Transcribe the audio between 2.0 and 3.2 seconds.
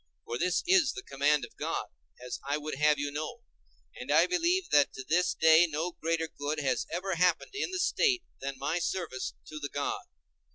as I would have you